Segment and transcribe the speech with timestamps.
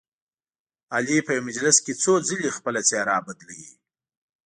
[0.95, 3.71] علي په یوه مجلس کې څو ځلې خپله څهره بدلوي.